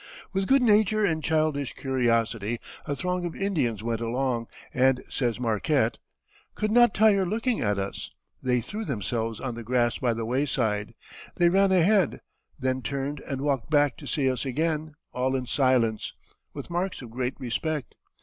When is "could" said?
6.55-6.71